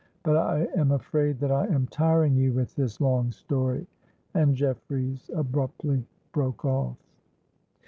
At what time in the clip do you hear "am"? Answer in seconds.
0.75-0.89, 1.67-1.85